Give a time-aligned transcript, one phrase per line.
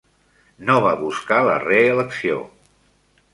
[0.69, 2.41] No va buscar la reelecció.